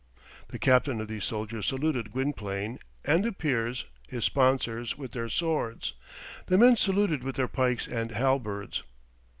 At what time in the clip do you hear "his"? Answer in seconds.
4.09-4.25